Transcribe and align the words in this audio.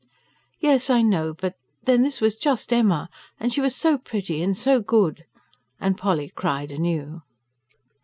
'""Yes, 0.59 0.89
I 0.89 1.03
know. 1.03 1.31
But 1.35 1.53
then 1.85 2.01
this 2.01 2.21
was 2.21 2.35
JUST 2.35 2.73
Emma... 2.73 3.07
and 3.39 3.53
she 3.53 3.61
was 3.61 3.75
so 3.75 3.99
pretty 3.99 4.41
and 4.41 4.57
so 4.57 4.79
good" 4.79 5.25
and 5.79 5.95
Polly 5.95 6.29
cried 6.35 6.71
anew. 6.71 7.21